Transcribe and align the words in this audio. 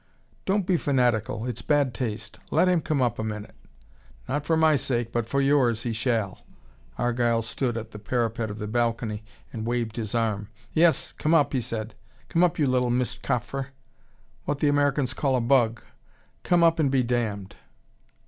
"Don't 0.47 0.65
be 0.65 0.77
fanatical, 0.77 1.45
it's 1.45 1.61
bad 1.61 1.93
taste. 1.93 2.39
Let 2.49 2.67
him 2.67 2.81
come 2.81 3.03
up 3.03 3.19
a 3.19 3.23
minute." 3.23 3.53
"Not 4.27 4.47
for 4.47 4.57
my 4.57 4.75
sake. 4.75 5.11
But 5.11 5.27
for 5.27 5.39
yours, 5.41 5.83
he 5.83 5.93
shall," 5.93 6.41
Argyle 6.97 7.43
stood 7.43 7.77
at 7.77 7.91
the 7.91 7.99
parapet 7.99 8.49
of 8.49 8.57
the 8.57 8.65
balcony 8.65 9.23
and 9.53 9.67
waved 9.67 9.97
his 9.97 10.15
arm. 10.15 10.49
"Yes, 10.73 11.11
come 11.11 11.35
up," 11.35 11.53
he 11.53 11.61
said, 11.61 11.93
"come 12.29 12.43
up, 12.43 12.57
you 12.57 12.65
little 12.65 12.89
mistkafer 12.89 13.67
what 14.45 14.57
the 14.57 14.69
Americans 14.69 15.13
call 15.13 15.35
a 15.35 15.39
bug. 15.39 15.83
Come 16.41 16.63
up 16.63 16.79
and 16.79 16.89
be 16.89 17.03
damned." 17.03 17.55